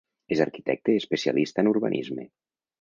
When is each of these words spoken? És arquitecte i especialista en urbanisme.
És 0.35 0.39
arquitecte 0.45 0.95
i 0.95 1.03
especialista 1.03 1.65
en 1.65 1.71
urbanisme. 1.75 2.29